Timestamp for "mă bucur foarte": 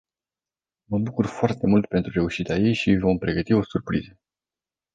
0.83-1.67